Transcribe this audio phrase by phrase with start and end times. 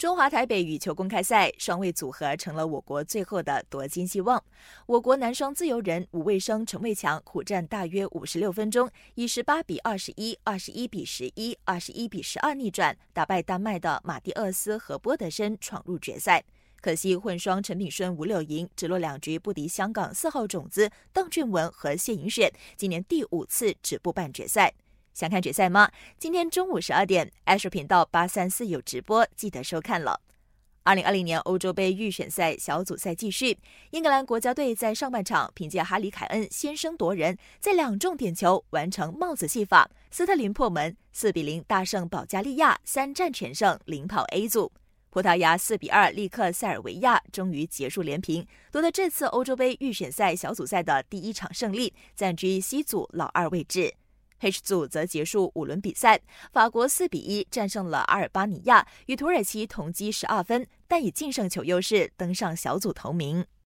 [0.00, 4.42] 中华台北羽球公开赛双位组合成了我国最后的夺金希望。
[4.86, 16.42] 我国男双自由人吴卫生、陈卫强苦战大约五十六分钟，以十八比二十一、二十一比十一、二十一比十二逆转，打败丹麦的马蒂厄斯和波德森，闯入决赛。
[16.80, 24.72] 可惜混双陈炳顺、吴柳莹只落两局不敌香港四号种子邓俊文和谢颖雪，今年第五次止步半决赛。
[25.12, 25.90] 想看决赛吗？
[26.18, 30.20] 今天中午十二点，Ash 频道八三四有直播，记得收看了。
[30.82, 33.58] 二零二零年欧洲杯预选赛小组赛继续，
[33.90, 44.72] 英格兰国家队在上半场凭借哈里凯恩先声夺人，在两中点球完成帽子戏法，斯特林破门，四比零大胜保加利亚，三战全胜，领跑 A 组。
[45.10, 53.92] 葡萄牙四比二力克塞尔维亚，终于结束连平，夺得这次欧洲杯预选赛小组赛的第一场胜利，暂居 C 组老二位置。
[54.40, 56.20] H 组则结束五轮比赛，
[56.52, 63.46] 法国四比一战胜了阿尔巴尼亚，与土耳其同积十二分，但以净胜球优势登上小组头名。